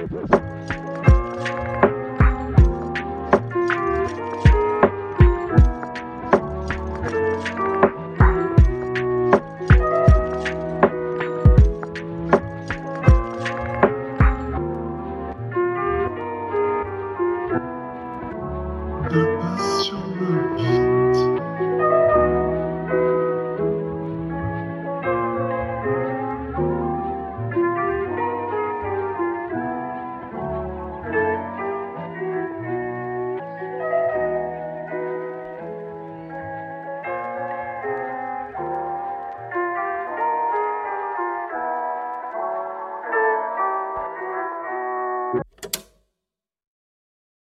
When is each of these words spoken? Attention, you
Attention, 0.00 0.40
you 45.32 45.79